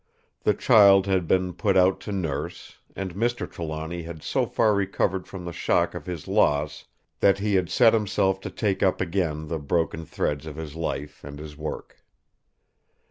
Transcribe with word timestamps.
The 0.41 0.55
child 0.55 1.05
had 1.05 1.27
been 1.27 1.53
put 1.53 1.77
out 1.77 1.99
to 1.99 2.11
nurse, 2.11 2.79
and 2.95 3.13
Mr. 3.13 3.47
Trelawny 3.47 4.01
had 4.01 4.23
so 4.23 4.47
far 4.47 4.73
recovered 4.73 5.27
from 5.27 5.45
the 5.45 5.53
shock 5.53 5.93
of 5.93 6.07
his 6.07 6.27
loss 6.27 6.85
that 7.19 7.37
he 7.37 7.53
had 7.53 7.69
set 7.69 7.93
himself 7.93 8.41
to 8.41 8.49
take 8.49 8.81
up 8.81 8.99
again 8.99 9.47
the 9.47 9.59
broken 9.59 10.07
threads 10.07 10.47
of 10.47 10.55
his 10.55 10.75
life 10.75 11.23
and 11.23 11.37
his 11.37 11.55
work. 11.55 12.03